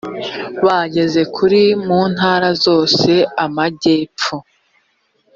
bagera 0.65 1.21
kuri 1.35 1.61
mu 1.85 1.99
ntara 2.13 2.49
zose 2.63 3.11
amajyepfo 3.45 4.35